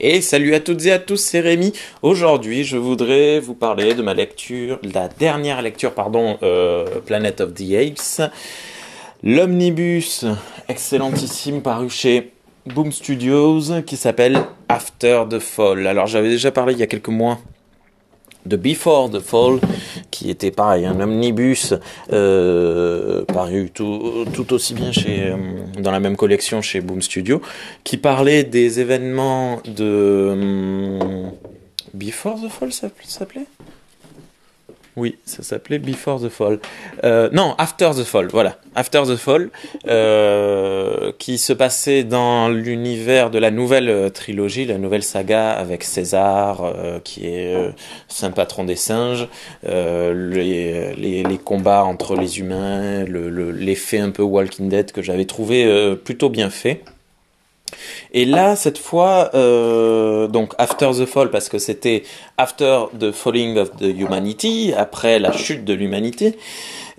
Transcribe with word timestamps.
Et 0.00 0.20
salut 0.20 0.54
à 0.54 0.60
toutes 0.60 0.84
et 0.86 0.92
à 0.92 0.98
tous, 0.98 1.18
c'est 1.18 1.38
Rémi. 1.38 1.72
Aujourd'hui, 2.02 2.64
je 2.64 2.76
voudrais 2.76 3.38
vous 3.38 3.54
parler 3.54 3.94
de 3.94 4.02
ma 4.02 4.12
lecture, 4.12 4.80
la 4.82 5.06
dernière 5.06 5.62
lecture, 5.62 5.94
pardon, 5.94 6.36
euh, 6.42 6.84
Planet 7.06 7.40
of 7.40 7.54
the 7.54 7.72
Apes, 7.74 8.28
l'omnibus 9.22 10.24
excellentissime 10.68 11.62
paru 11.62 11.88
chez 11.90 12.32
Boom 12.66 12.90
Studios 12.90 13.82
qui 13.86 13.96
s'appelle 13.96 14.42
After 14.68 15.22
the 15.30 15.38
Fall. 15.38 15.86
Alors 15.86 16.08
j'avais 16.08 16.28
déjà 16.28 16.50
parlé 16.50 16.72
il 16.72 16.80
y 16.80 16.82
a 16.82 16.88
quelques 16.88 17.08
mois 17.08 17.38
de 18.46 18.56
Before 18.56 19.10
the 19.10 19.20
Fall, 19.20 19.60
qui 20.10 20.30
était 20.30 20.50
pareil, 20.50 20.86
un 20.86 21.00
omnibus 21.00 21.74
euh, 22.12 23.24
paru 23.24 23.70
tout, 23.72 24.24
tout, 24.32 24.52
aussi 24.52 24.74
bien 24.74 24.92
chez, 24.92 25.24
euh, 25.28 25.36
dans 25.78 25.90
la 25.90 26.00
même 26.00 26.16
collection 26.16 26.62
chez 26.62 26.80
Boom 26.80 27.02
Studio, 27.02 27.40
qui 27.84 27.96
parlait 27.96 28.44
des 28.44 28.80
événements 28.80 29.60
de... 29.66 30.30
Hum, 30.32 31.32
Before 31.94 32.40
the 32.40 32.48
Fall, 32.48 32.72
ça 32.72 32.88
s'appelait? 33.04 33.46
Oui, 34.96 35.16
ça 35.24 35.42
s'appelait 35.42 35.80
Before 35.80 36.20
the 36.20 36.28
Fall. 36.28 36.60
Euh, 37.02 37.28
non, 37.32 37.56
After 37.58 37.90
the 37.96 38.04
Fall, 38.04 38.28
voilà. 38.28 38.58
After 38.76 39.02
the 39.02 39.16
Fall, 39.16 39.50
euh, 39.88 41.10
qui 41.18 41.36
se 41.36 41.52
passait 41.52 42.04
dans 42.04 42.48
l'univers 42.48 43.30
de 43.30 43.38
la 43.38 43.50
nouvelle 43.50 43.88
euh, 43.88 44.08
trilogie, 44.08 44.66
la 44.66 44.78
nouvelle 44.78 45.02
saga 45.02 45.50
avec 45.50 45.82
César, 45.82 46.62
euh, 46.62 47.00
qui 47.02 47.26
est 47.26 47.54
euh, 47.56 47.70
saint 48.06 48.30
patron 48.30 48.62
des 48.62 48.76
singes, 48.76 49.26
les, 49.64 51.38
combats 51.44 51.82
entre 51.82 52.14
les 52.14 52.38
humains, 52.38 53.04
l'effet 53.04 53.98
le, 53.98 54.04
un 54.04 54.10
peu 54.10 54.22
Walking 54.22 54.68
Dead 54.68 54.92
que 54.92 55.02
j'avais 55.02 55.24
trouvé 55.24 55.96
plutôt 56.04 56.30
bien 56.30 56.50
fait. 56.50 56.82
Et 58.12 58.24
là, 58.24 58.56
cette 58.56 58.78
fois, 58.78 59.30
euh, 59.34 60.28
donc 60.28 60.52
After 60.58 60.90
the 60.98 61.06
Fall, 61.06 61.30
parce 61.30 61.48
que 61.48 61.58
c'était 61.58 62.04
After 62.38 62.84
the 62.98 63.10
Falling 63.10 63.58
of 63.58 63.76
the 63.76 63.84
Humanity, 63.84 64.72
après 64.76 65.18
la 65.18 65.32
chute 65.32 65.64
de 65.64 65.74
l'humanité. 65.74 66.36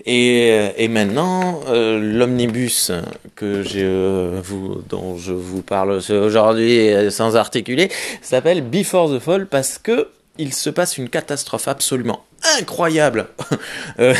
Et, 0.05 0.49
euh, 0.51 0.87
maintenant, 0.89 1.61
euh, 1.67 1.99
l'omnibus 1.99 2.91
que 3.35 3.63
euh, 3.75 4.39
vous, 4.43 4.83
dont 4.87 5.17
je 5.17 5.33
vous 5.33 5.61
parle 5.61 5.99
aujourd'hui 6.09 6.91
sans 7.09 7.35
articuler 7.35 7.89
s'appelle 8.21 8.61
Before 8.61 9.09
the 9.09 9.19
Fall 9.19 9.47
parce 9.47 9.79
que 9.79 10.09
il 10.37 10.53
se 10.53 10.69
passe 10.69 10.97
une 10.97 11.09
catastrophe 11.09 11.67
absolument 11.67 12.25
incroyable 12.59 13.27
euh, 13.99 14.13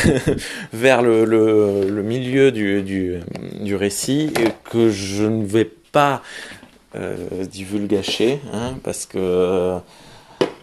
vers 0.72 1.02
le, 1.02 2.02
milieu 2.02 2.50
du, 2.50 2.82
du, 2.82 3.20
du 3.60 3.76
récit 3.76 4.32
que 4.70 4.90
je 4.90 5.24
ne 5.24 5.44
vais 5.44 5.70
pas 5.96 6.20
euh, 6.94 7.16
hein, 8.52 8.74
parce 8.84 9.06
que 9.06 9.78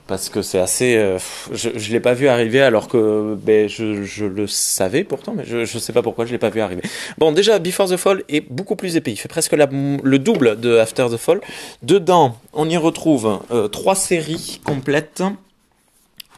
parce 0.05 0.29
que 0.29 0.43
c'est 0.43 0.59
assez. 0.59 0.95
Euh, 0.95 1.17
je 1.51 1.69
ne 1.69 1.91
l'ai 1.91 1.99
pas 1.99 2.13
vu 2.13 2.27
arriver 2.27 2.61
alors 2.61 2.87
que 2.87 3.35
ben, 3.41 3.67
je, 3.67 4.25
le 4.25 4.45
savais 4.45 5.03
pourtant, 5.03 5.33
mais 5.35 5.43
je 5.43 5.59
ne 5.59 5.65
sais 5.65 5.91
pas 5.93 6.03
pourquoi 6.03 6.25
je 6.27 6.31
l'ai 6.31 6.37
pas 6.37 6.49
vu 6.49 6.61
arriver. 6.61 6.83
Bon, 7.17 7.31
déjà, 7.31 7.57
Before 7.57 7.89
the 7.89 7.97
Fall 7.97 8.23
est 8.29 8.41
beaucoup 8.41 8.75
plus 8.75 8.95
épais. 8.95 9.11
Il 9.11 9.17
fait 9.17 9.27
presque 9.27 9.53
le 9.53 10.17
double 10.17 10.59
de 10.59 10.77
After 10.77 11.07
the 11.09 11.17
Fall. 11.17 11.41
Dedans, 11.81 12.37
on 12.51 12.69
y 12.69 12.77
retrouve 12.77 13.39
euh, 13.51 13.67
trois 13.67 13.95
séries 13.95 14.61
complètes. 14.63 15.23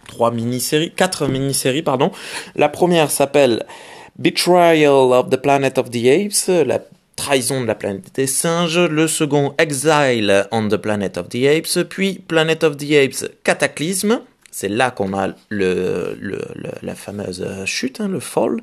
Trois 0.07 0.31
mini-séries, 0.31 0.91
quatre 0.95 1.27
mini-séries, 1.27 1.81
pardon. 1.81 2.11
La 2.55 2.69
première 2.69 3.11
s'appelle 3.11 3.65
Betrayal 4.19 5.11
of 5.11 5.29
the 5.29 5.37
Planet 5.37 5.79
of 5.79 5.89
the 5.89 6.05
Apes, 6.05 6.47
la 6.47 6.79
Trahison 7.25 7.61
de 7.61 7.65
la 7.65 7.73
planète 7.73 8.13
des 8.13 8.27
singes, 8.27 8.77
le 8.77 9.07
second 9.07 9.55
Exile 9.57 10.47
on 10.51 10.67
the 10.67 10.77
Planet 10.77 11.17
of 11.17 11.27
the 11.29 11.47
Apes, 11.47 11.83
puis 11.89 12.21
Planet 12.27 12.63
of 12.63 12.77
the 12.77 12.91
Apes 12.91 13.25
Cataclysme, 13.43 14.21
c'est 14.51 14.67
là 14.67 14.91
qu'on 14.91 15.17
a 15.17 15.29
le, 15.49 16.15
la 16.83 16.93
fameuse 16.93 17.43
chute, 17.65 17.99
hein, 17.99 18.09
le 18.09 18.19
fall. 18.19 18.61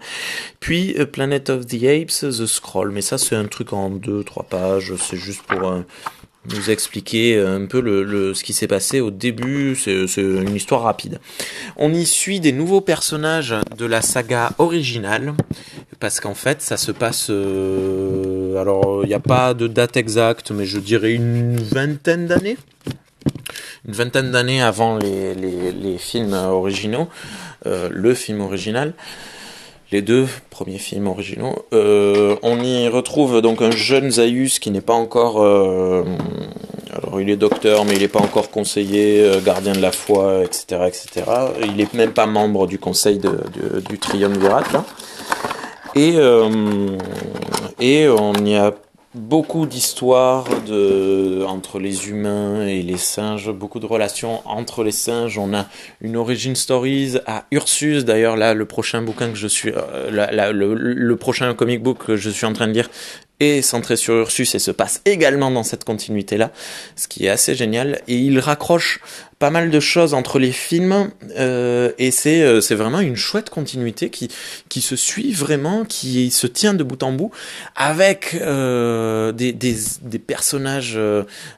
Puis 0.60 0.94
euh, 0.96 1.06
Planet 1.06 1.50
of 1.50 1.66
the 1.66 1.82
Apes, 1.82 2.20
The 2.20 2.46
Scroll. 2.46 2.92
Mais 2.92 3.02
ça, 3.02 3.18
c'est 3.18 3.34
un 3.34 3.46
truc 3.46 3.72
en 3.72 3.90
deux, 3.90 4.22
trois 4.22 4.44
pages. 4.44 4.92
C'est 4.96 5.16
juste 5.16 5.42
pour 5.42 5.68
euh, 5.68 5.80
nous 6.48 6.70
expliquer 6.70 7.38
un 7.40 7.66
peu 7.66 7.80
le, 7.80 8.32
ce 8.32 8.44
qui 8.44 8.52
s'est 8.52 8.68
passé 8.68 9.00
au 9.00 9.10
début. 9.10 9.74
C'est 9.76 10.06
une 10.16 10.54
histoire 10.54 10.82
rapide. 10.82 11.18
On 11.76 11.92
y 11.92 12.06
suit 12.06 12.38
des 12.38 12.52
nouveaux 12.52 12.80
personnages 12.80 13.56
de 13.76 13.86
la 13.86 14.02
saga 14.02 14.52
originale, 14.58 15.34
parce 16.00 16.20
qu'en 16.20 16.34
fait, 16.34 16.62
ça 16.62 16.76
se 16.76 16.92
passe. 16.92 17.26
Euh, 17.30 18.31
alors, 18.56 19.00
il 19.04 19.08
n'y 19.08 19.14
a 19.14 19.20
pas 19.20 19.54
de 19.54 19.66
date 19.66 19.96
exacte, 19.96 20.50
mais 20.50 20.64
je 20.64 20.78
dirais 20.78 21.12
une 21.12 21.56
vingtaine 21.56 22.26
d'années. 22.26 22.56
Une 23.86 23.94
vingtaine 23.94 24.30
d'années 24.30 24.62
avant 24.62 24.96
les, 24.96 25.34
les, 25.34 25.98
films 25.98 26.34
originaux, 26.34 27.08
euh, 27.66 27.88
le 27.90 28.14
film 28.14 28.40
original 28.40 28.94
les 29.92 30.02
deux 30.02 30.26
premiers 30.50 30.78
films 30.78 31.06
originaux. 31.06 31.66
Euh, 31.72 32.36
on 32.42 32.60
y 32.60 32.88
retrouve 32.88 33.42
donc 33.42 33.60
un 33.60 33.70
jeune 33.70 34.10
Zaius 34.10 34.58
qui 34.58 34.70
n'est 34.70 34.80
pas 34.80 34.94
encore. 34.94 35.42
Euh, 35.42 36.02
alors 36.90 37.20
il 37.20 37.30
est 37.30 37.36
docteur, 37.36 37.84
mais 37.84 37.94
il 37.94 38.00
n'est 38.00 38.08
pas 38.08 38.20
encore 38.20 38.50
conseiller, 38.50 39.20
euh, 39.20 39.40
gardien 39.40 39.72
de 39.72 39.80
la 39.80 39.92
foi, 39.92 40.42
etc., 40.44 40.88
etc. 40.88 41.26
Il 41.62 41.76
n'est 41.76 41.88
même 41.92 42.12
pas 42.12 42.26
membre 42.26 42.66
du 42.66 42.78
conseil 42.78 43.18
de, 43.18 43.28
de, 43.28 43.80
du 43.80 43.98
triumvirat. 43.98 44.62
Là. 44.72 44.84
Et, 45.94 46.14
euh, 46.16 46.96
et 47.80 48.08
on 48.08 48.32
y 48.44 48.56
a 48.56 48.72
beaucoup 49.14 49.66
d'histoires 49.66 50.46
de 50.66 51.44
entre 51.46 51.78
les 51.78 52.08
humains 52.08 52.66
et 52.66 52.80
les 52.82 52.96
singes, 52.96 53.50
beaucoup 53.50 53.78
de 53.78 53.86
relations 53.86 54.40
entre 54.46 54.84
les 54.84 54.92
singes. 54.92 55.38
On 55.38 55.52
a 55.52 55.66
une 56.00 56.16
origin 56.16 56.54
stories 56.54 57.18
à 57.26 57.44
Ursus. 57.50 58.04
D'ailleurs, 58.04 58.36
là, 58.36 58.54
le 58.54 58.64
prochain 58.64 59.02
bouquin 59.02 59.28
que 59.28 59.36
je 59.36 59.48
suis, 59.48 59.70
euh, 59.74 60.52
le, 60.52 61.16
prochain 61.16 61.52
comic 61.54 61.82
book 61.82 61.98
que 62.06 62.16
je 62.16 62.30
suis 62.30 62.46
en 62.46 62.52
train 62.52 62.68
de 62.68 62.72
lire 62.72 62.88
centré 63.62 63.96
sur 63.96 64.14
Ursus 64.14 64.54
et 64.54 64.58
se 64.58 64.70
passe 64.70 65.00
également 65.04 65.50
dans 65.50 65.62
cette 65.62 65.84
continuité-là, 65.84 66.50
ce 66.96 67.08
qui 67.08 67.26
est 67.26 67.28
assez 67.28 67.54
génial. 67.54 68.00
Et 68.08 68.16
il 68.16 68.38
raccroche 68.38 69.00
pas 69.42 69.50
mal 69.50 69.70
de 69.70 69.80
choses 69.80 70.14
entre 70.14 70.38
les 70.38 70.52
films 70.52 71.10
euh, 71.36 71.90
et 71.98 72.12
c'est 72.12 72.42
euh, 72.42 72.60
c'est 72.60 72.76
vraiment 72.76 73.00
une 73.00 73.16
chouette 73.16 73.50
continuité 73.50 74.08
qui 74.08 74.80
se 74.80 74.94
suit 74.94 75.32
vraiment, 75.32 75.84
qui 75.84 76.30
se 76.30 76.46
tient 76.46 76.74
de 76.74 76.84
bout 76.84 77.02
en 77.02 77.10
bout 77.10 77.32
avec 77.74 78.36
euh, 78.40 79.32
des, 79.32 79.58
personnages. 80.24 80.96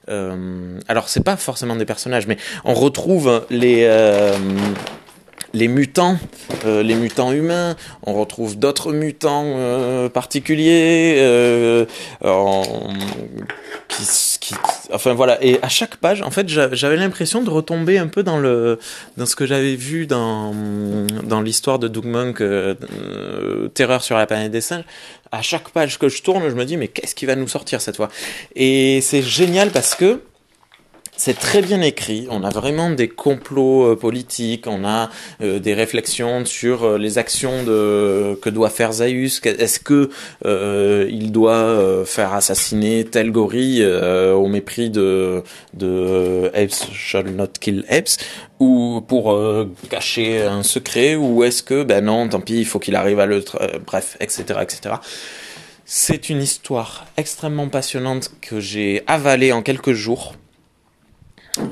Alors 0.09 1.11
c'est 1.11 1.23
pas 1.23 1.37
forcément 1.37 1.77
des 1.77 1.85
personnages, 1.85 2.27
mais 2.27 2.39
on 2.65 2.73
retrouve 2.73 3.45
les 3.51 3.87
mutants, 5.53 6.19
euh, 6.67 6.83
les 6.83 6.95
mutants 6.95 7.33
humains, 7.33 7.77
on 8.05 8.15
retrouve 8.15 8.59
d'autres 8.59 8.93
mutants 8.93 9.45
euh, 9.47 10.09
particuliers, 10.09 11.17
euh, 11.19 11.85
enfin 14.93 15.15
voilà. 15.15 15.43
Et 15.43 15.59
à 15.63 15.69
chaque 15.69 15.97
page, 15.97 16.23
en 16.23 16.31
fait, 16.31 16.49
j'avais 16.49 16.97
l'impression 16.97 17.43
de 17.43 17.51
retomber 17.51 17.99
un 17.99 18.09
peu 18.09 18.23
dans 18.23 18.39
le, 18.39 18.79
dans 19.17 19.27
ce 19.27 19.37
que 19.37 19.47
j'avais 19.47 19.77
vu 19.77 20.07
dans, 20.07 20.55
dans 21.23 21.41
l'histoire 21.41 21.79
de 21.79 21.89
Doug 21.89 22.07
Monk, 22.07 22.43
Terreur 23.75 24.03
sur 24.03 24.17
la 24.17 24.27
planète 24.27 24.53
des 24.53 24.61
singes. 24.61 24.85
À 25.33 25.43
chaque 25.43 25.71
page 25.71 25.99
que 25.99 26.09
je 26.09 26.23
tourne, 26.23 26.49
je 26.49 26.55
me 26.55 26.65
dis 26.65 26.77
mais 26.77 26.89
qu'est-ce 26.89 27.15
qui 27.15 27.27
va 27.27 27.35
nous 27.35 27.49
sortir 27.49 27.81
cette 27.81 27.97
fois? 27.97 28.09
Et 28.55 29.01
c'est 29.01 29.23
génial 29.23 29.71
parce 29.71 29.95
que 29.95 30.21
c'est 31.17 31.39
très 31.39 31.63
bien 31.63 31.81
écrit. 31.81 32.27
On 32.29 32.43
a 32.43 32.51
vraiment 32.51 32.91
des 32.91 33.09
complots 33.09 33.93
euh, 33.93 33.97
politiques. 33.97 34.67
On 34.67 34.85
a 34.85 35.11
euh, 35.43 35.61
des 35.61 35.73
réflexions 35.73 36.45
sur 36.45 36.83
euh, 36.83 36.99
les 36.99 37.19
actions 37.19 37.65
que 37.65 38.51
doit 38.51 38.71
faire 38.71 38.93
Zaius. 38.93 39.41
Est-ce 39.45 39.79
que 39.79 40.11
il 41.09 41.31
doit 41.33 42.05
faire 42.05 42.35
assassiner 42.35 43.05
tel 43.05 43.31
gorille 43.31 43.85
au 43.85 44.47
mépris 44.49 44.91
de 44.91 45.43
de 45.75 46.51
shall 46.93 47.31
not 47.31 47.49
kill 47.61 47.85
Apes 47.89 48.19
ou 48.61 49.03
pour 49.07 49.39
cacher 49.91 50.43
un 50.43 50.63
secret 50.63 51.15
ou 51.15 51.45
est-ce 51.45 51.63
que 51.63 51.83
ben 51.83 52.05
non, 52.05 52.29
tant 52.29 52.41
pis, 52.41 52.59
il 52.59 52.67
faut 52.67 52.79
qu'il 52.79 52.97
arrive 52.97 53.21
à 53.21 53.27
le 53.27 53.45
bref, 53.87 54.17
etc., 54.21 54.61
etc. 54.63 54.97
C'est 55.85 56.29
une 56.31 56.43
histoire 56.43 57.07
extrêmement 57.17 57.69
passionnante 57.69 58.31
que 58.41 58.61
j'ai 58.61 59.03
avalée 59.07 59.53
en 59.53 59.63
quelques 59.63 59.93
jours 59.93 60.35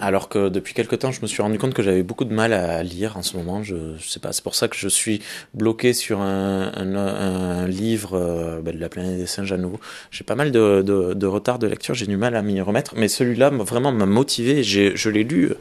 alors 0.00 0.29
que 0.29 0.49
depuis 0.49 0.75
quelque 0.75 0.94
temps, 0.94 1.11
je 1.11 1.20
me 1.23 1.26
suis 1.26 1.43
rendu 1.43 1.58
compte 1.58 1.75
que 1.75 1.82
j'avais 1.82 2.05
beaucoup 2.05 2.25
de 2.25 2.32
mal 2.32 2.52
à 2.52 2.82
lire 2.82 3.17
en 3.17 3.23
ce 3.23 3.37
moment. 3.37 3.62
Je, 3.64 3.96
je 3.99 4.08
sais 4.08 4.20
pas, 4.20 4.32
c'est 4.32 4.44
pour 4.44 4.55
ça 4.55 4.69
que 4.69 4.76
je 4.76 4.88
suis 4.88 5.20
bloqué 5.55 5.93
sur 5.93 6.20
un, 6.20 7.67
livre 7.67 8.17
euh, 8.17 8.61
ben, 8.61 8.75
de 8.75 8.81
la 8.81 8.88
planète 8.88 9.17
des 9.17 9.26
singes 9.26 9.52
à 9.52 9.56
nouveau. 9.56 9.81
J'ai 10.11 10.25
pas 10.25 10.37
mal 10.37 10.52
de, 10.52 11.26
retard 11.26 11.58
de 11.58 11.67
lecture, 11.67 11.94
j'ai 11.94 12.06
du 12.06 12.17
mal 12.17 12.37
à 12.37 12.43
m'y 12.43 12.61
remettre, 12.61 12.94
mais 12.96 13.08
celui-là 13.08 13.50
vraiment 13.50 13.93
m'a 13.93 14.06
motivé. 14.06 14.62
Je 14.62 15.11
l'ai 15.11 15.25
lu 15.25 15.52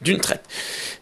d'une 0.00 0.18
traite. 0.18 0.44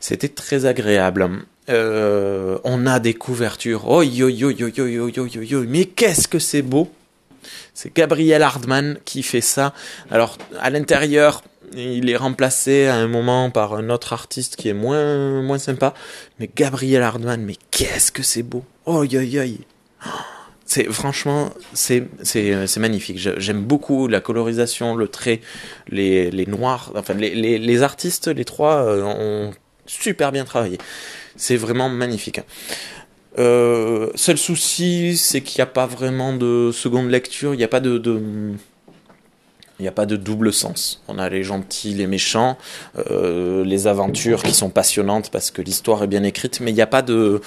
C'était 0.01 0.29
très 0.29 0.67
agréable. 0.67 1.29
Euh, 1.69 2.59
on 2.65 2.87
a 2.87 3.01
des 3.01 3.15
couvertures. 3.15 3.89
Oh 3.89 4.03
yo 4.03 4.29
yo 4.29 4.51
yo 4.51 4.69
yo 4.69 4.87
yo 4.87 5.09
yo 5.09 5.27
yo 5.27 5.43
yo. 5.43 5.65
Mais 5.67 5.87
qu'est-ce 5.87 6.29
que 6.29 6.39
c'est 6.39 6.63
beau! 6.63 6.91
C'est 7.75 7.95
Gabriel 7.95 8.43
Hardman 8.43 8.99
qui 9.05 9.23
fait 9.23 9.41
ça. 9.41 9.73
Alors 10.11 10.39
à 10.61 10.71
l'intérieur 10.71 11.43
il 11.75 12.11
est 12.11 12.17
remplacé 12.17 12.87
à 12.87 12.97
un 12.97 13.09
moment 13.09 13.51
par 13.51 13.75
un 13.75 13.91
autre 13.91 14.13
artiste 14.13 14.57
qui 14.57 14.69
est 14.69 14.75
moins, 14.75 15.43
moins 15.43 15.59
sympa. 15.59 15.95
Mais 16.39 16.51
Gabriel 16.55 17.03
Hardman, 17.03 17.43
mais 17.43 17.57
qu'est-ce 17.71 18.13
que 18.13 18.23
c'est 18.23 18.43
beau! 18.43 18.65
Oh, 18.85 19.01
aïe, 19.01 19.39
aïe! 19.39 19.61
C'est 20.69 20.85
franchement, 20.93 21.51
c'est 21.75 22.09
c'est 22.25 22.79
magnifique. 22.79 23.19
J'aime 23.19 23.63
beaucoup 23.63 24.09
la 24.09 24.21
colorisation, 24.21 24.97
le 24.97 25.07
trait, 25.07 25.41
les 25.89 26.31
les 26.33 26.47
noirs. 26.47 26.91
Enfin, 26.97 27.15
les 27.15 27.35
les, 27.37 27.59
les 27.59 27.83
artistes, 27.83 28.27
les 28.27 28.45
trois 28.45 28.85
euh, 28.85 29.03
ont 29.05 29.55
super 29.87 30.33
bien 30.33 30.45
travaillé. 30.45 30.79
C'est 31.37 31.57
vraiment 31.57 31.89
magnifique. 31.89 32.41
Euh, 33.39 34.11
seul 34.17 34.39
souci, 34.39 35.17
c'est 35.17 35.41
qu'il 35.41 35.61
n'y 35.61 35.63
a 35.63 35.67
pas 35.67 35.87
vraiment 35.87 36.33
de 36.33 36.71
seconde 36.73 37.11
lecture. 37.11 37.55
Il 37.55 37.59
n'y 37.59 37.65
a 37.65 37.69
pas 37.69 37.81
de 37.81 37.99
il 39.79 39.83
n'y 39.83 39.89
a 39.89 39.93
pas 39.93 40.07
de 40.07 40.17
double 40.17 40.53
sens. 40.53 41.03
On 41.09 41.19
a 41.19 41.29
les 41.29 41.43
gentils, 41.43 41.95
les 41.95 42.07
méchants, 42.07 42.57
euh, 43.11 43.65
les 43.65 43.87
aventures 43.87 44.43
qui 44.43 44.55
sont 44.55 44.71
passionnantes 44.71 45.31
parce 45.31 45.51
que 45.51 45.61
l'histoire 45.61 46.03
est 46.03 46.07
bien 46.07 46.23
écrite, 46.23 46.61
mais 46.61 46.71
il 46.71 46.75
n'y 46.75 46.83
a 46.83 46.87
pas 46.87 47.03
de, 47.03 47.41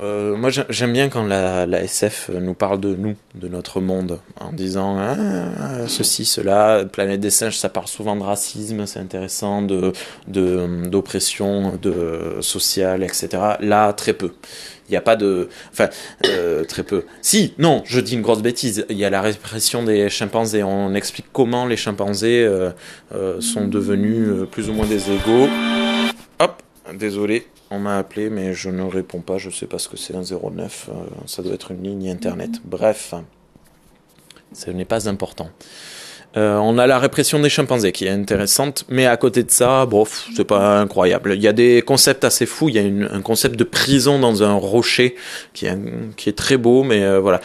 euh, 0.00 0.36
moi, 0.36 0.50
j'aime 0.50 0.92
bien 0.92 1.08
quand 1.08 1.24
la, 1.24 1.66
SF 1.82 2.30
nous 2.40 2.54
parle 2.54 2.80
de 2.80 2.94
nous, 2.94 3.14
de 3.34 3.48
notre 3.48 3.80
monde, 3.80 4.20
en 4.40 4.52
disant 4.52 4.98
ah, 4.98 5.86
ceci, 5.86 6.24
cela. 6.24 6.84
Planète 6.90 7.20
des 7.20 7.30
singes, 7.30 7.58
ça 7.58 7.68
parle 7.68 7.88
souvent 7.88 8.16
de 8.16 8.22
racisme, 8.22 8.86
c'est 8.86 9.00
intéressant, 9.00 9.62
de 9.62 9.92
d'oppression, 10.28 11.78
sociale, 12.40 13.02
etc. 13.02 13.28
Là, 13.60 13.92
très 13.92 14.12
peu. 14.12 14.32
Il 14.88 14.92
n'y 14.92 14.96
a 14.98 15.02
pas 15.02 15.16
de, 15.16 15.48
enfin, 15.72 15.88
euh, 16.26 16.64
très 16.64 16.82
peu. 16.82 17.04
Si, 17.22 17.54
non, 17.58 17.82
je 17.86 18.00
dis 18.00 18.14
une 18.14 18.22
grosse 18.22 18.42
bêtise. 18.42 18.84
Il 18.90 18.98
y 18.98 19.04
a 19.04 19.10
la 19.10 19.22
répression 19.22 19.84
des 19.84 20.10
chimpanzés. 20.10 20.62
On 20.62 20.94
explique 20.94 21.26
comment 21.32 21.66
les 21.66 21.76
chimpanzés 21.76 22.44
euh, 22.44 23.40
sont 23.40 23.66
devenus 23.68 24.48
plus 24.50 24.68
ou 24.68 24.74
moins 24.74 24.86
des 24.86 25.10
égaux. 25.10 25.48
Désolé. 26.94 27.46
On 27.70 27.78
m'a 27.78 27.96
appelé, 27.98 28.28
mais 28.28 28.52
je 28.52 28.68
ne 28.68 28.82
réponds 28.82 29.20
pas. 29.20 29.38
Je 29.38 29.50
sais 29.50 29.66
pas 29.66 29.78
ce 29.78 29.88
que 29.88 29.96
c'est 29.96 30.14
un 30.14 30.22
09. 30.22 30.90
Euh, 30.90 30.92
ça 31.26 31.42
doit 31.42 31.54
être 31.54 31.70
une 31.70 31.82
ligne 31.82 32.10
internet. 32.10 32.50
Bref, 32.64 33.14
ce 34.52 34.70
n'est 34.70 34.84
pas 34.84 35.08
important. 35.08 35.48
Euh, 36.34 36.56
on 36.56 36.78
a 36.78 36.86
la 36.86 36.98
répression 36.98 37.40
des 37.40 37.50
chimpanzés 37.50 37.92
qui 37.92 38.06
est 38.06 38.10
intéressante, 38.10 38.86
mais 38.88 39.04
à 39.04 39.18
côté 39.18 39.42
de 39.42 39.50
ça, 39.50 39.84
bon, 39.84 40.06
c'est 40.34 40.44
pas 40.44 40.80
incroyable. 40.80 41.34
Il 41.34 41.42
y 41.42 41.48
a 41.48 41.52
des 41.52 41.82
concepts 41.82 42.24
assez 42.24 42.46
fous. 42.46 42.70
Il 42.70 42.74
y 42.74 42.78
a 42.78 43.14
un 43.14 43.20
concept 43.20 43.56
de 43.56 43.64
prison 43.64 44.18
dans 44.18 44.42
un 44.42 44.54
rocher 44.54 45.14
qui 45.52 45.66
est, 45.66 45.76
qui 46.16 46.30
est 46.30 46.36
très 46.36 46.56
beau, 46.56 46.84
mais 46.84 47.02
euh, 47.02 47.20
voilà. 47.20 47.40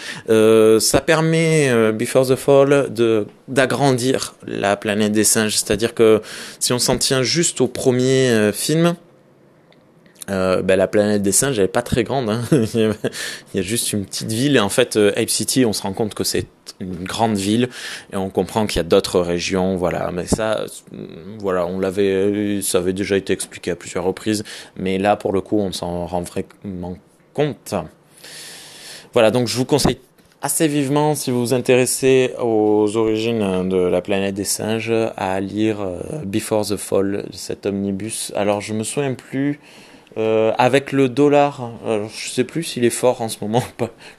ça 0.80 1.02
permet 1.02 1.92
Before 1.94 2.28
the 2.28 2.36
Fall 2.36 2.94
de 2.94 3.28
d'agrandir 3.50 4.36
la 4.46 4.76
planète 4.76 5.14
des 5.14 5.24
singes, 5.24 5.56
c'est-à-dire 5.56 5.94
que 5.94 6.22
si 6.60 6.74
on 6.74 6.80
s'en 6.80 6.98
tient 6.98 7.24
juste 7.24 7.62
au 7.62 7.68
premier 7.68 8.52
film, 8.54 8.96
euh, 10.30 10.62
ben, 10.62 10.76
la 10.76 10.88
planète 10.88 11.22
des 11.22 11.32
singes, 11.32 11.58
elle 11.58 11.66
est 11.66 11.70
pas 11.70 11.82
très 11.82 12.04
grande. 12.04 12.30
Hein. 12.30 12.42
il 12.52 12.94
y 13.54 13.60
a 13.60 13.62
juste 13.62 13.94
une 13.94 14.06
petite 14.06 14.32
ville. 14.32 14.56
Et 14.58 14.60
en 14.60 14.70
fait, 14.70 14.98
euh, 14.98 15.12
Ape 15.16 15.30
City, 15.30 15.66
on 15.66 15.74
se 15.74 15.84
rend 15.84 15.94
compte 15.94 16.14
que 16.14 16.24
c'est 16.24 16.48
une 16.80 17.06
grande 17.06 17.38
ville 17.38 17.70
et 18.12 18.18
on 18.18 18.30
comprend 18.30 18.68
qu'il 18.68 18.78
y 18.78 18.80
a 18.82 18.84
d'autres 18.84 19.22
régions. 19.22 19.78
Voilà. 19.78 20.12
Mais 20.12 20.26
ça, 20.26 20.66
voilà, 21.40 21.66
on 21.66 21.80
l'avait, 21.80 22.62
ça 22.62 22.80
avait 22.80 22.94
déjà 22.94 23.16
été 23.16 23.32
expliqué 23.32 23.72
à 23.72 23.76
plusieurs 23.76 24.04
reprises. 24.04 24.44
Mais 24.76 24.98
là, 24.98 25.16
pour 25.16 25.32
le 25.32 25.42
coup, 25.42 25.60
on 25.60 25.72
s'en 25.72 26.06
rend 26.06 26.22
vraiment 26.22 26.98
compte. 27.34 27.74
Voilà. 29.14 29.32
Donc, 29.32 29.48
je 29.48 29.56
vous 29.56 29.66
conseille 29.66 30.00
assez 30.42 30.68
vivement, 30.68 31.16
si 31.16 31.32
vous 31.32 31.40
vous 31.40 31.54
intéressez 31.54 32.34
aux 32.40 32.96
origines 32.96 33.70
de 33.70 33.78
la 33.78 34.02
planète 34.02 34.36
des 34.36 34.44
singes, 34.44 34.94
à 35.16 35.40
lire 35.40 35.82
euh, 35.82 36.00
Before 36.26 36.66
the 36.66 36.76
Fall, 36.76 37.26
cet 37.32 37.66
omnibus. 37.66 38.32
Alors, 38.36 38.62
je 38.62 38.74
me 38.74 38.84
souviens 38.84 39.14
plus. 39.14 39.60
Euh, 40.16 40.52
avec 40.58 40.94
le 40.94 41.10
dollar, 41.10 41.70
alors 41.86 42.10
je 42.10 42.30
sais 42.30 42.44
plus 42.44 42.64
s'il 42.64 42.86
est 42.86 42.90
fort 42.90 43.22
en 43.22 43.30
ce 43.30 43.38
moment. 43.42 43.64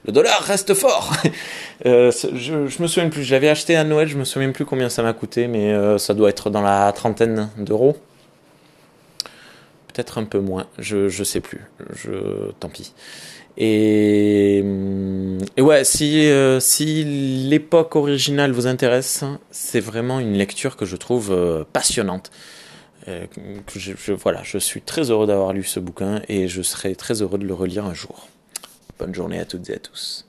Le 0.07 0.13
dollar 0.13 0.41
reste 0.43 0.75
fort. 0.75 1.13
euh, 1.87 2.13
je, 2.35 2.67
je 2.67 2.83
me 2.83 2.87
souviens 2.87 3.09
plus. 3.09 3.25
Je 3.25 3.35
l'avais 3.35 3.49
acheté 3.49 3.75
à 3.75 3.85
Noël. 3.85 4.07
Je 4.07 4.17
me 4.17 4.25
souviens 4.25 4.53
plus 4.53 4.65
combien 4.65 4.91
ça 4.91 5.03
m'a 5.03 5.13
coûté, 5.13 5.49
mais 5.49 5.73
euh, 5.73 5.99
ça 5.99 6.15
doit 6.15 6.29
être 6.31 6.51
dans 6.51 6.61
la 6.61 6.93
trentaine 6.93 7.49
d'euros. 7.57 7.97
Peut-être 9.93 10.19
un 10.19 10.25
peu 10.25 10.39
moins. 10.39 10.67
Je 10.79 11.09
je 11.09 11.25
sais 11.25 11.41
plus. 11.41 11.65
Je 11.97 12.51
tant 12.61 12.69
pis. 12.69 12.93
Et, 13.61 14.63
et 15.57 15.61
ouais, 15.61 15.83
si 15.83 16.31
euh, 16.31 16.61
si 16.61 17.03
l'époque 17.49 17.97
originale 17.97 18.53
vous 18.53 18.69
intéresse, 18.69 19.25
c'est 19.51 19.81
vraiment 19.81 20.21
une 20.21 20.35
lecture 20.35 20.77
que 20.77 20.87
je 20.87 20.95
trouve 20.95 21.33
euh, 21.33 21.65
passionnante. 21.73 22.31
Euh, 23.09 23.27
voilà, 24.23 24.43
je 24.43 24.59
suis 24.59 24.83
très 24.83 25.11
heureux 25.11 25.27
d'avoir 25.27 25.53
lu 25.53 25.65
ce 25.65 25.81
bouquin 25.81 26.21
et 26.29 26.47
je 26.49 26.61
serai 26.63 26.95
très 26.95 27.23
heureux 27.23 27.39
de 27.39 27.47
le 27.47 27.55
relire 27.55 27.87
un 27.87 27.95
jour. 27.95 28.29
Bonne 28.99 29.15
journée 29.15 29.39
à 29.39 29.45
toutes 29.45 29.71
et 29.71 29.75
à 29.75 29.79
tous. 29.79 30.28